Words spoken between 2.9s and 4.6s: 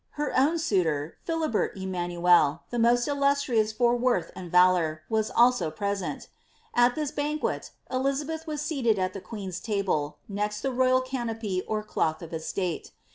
illustrious for worth and